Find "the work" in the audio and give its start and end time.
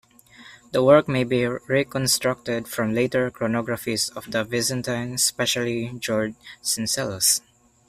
0.71-1.07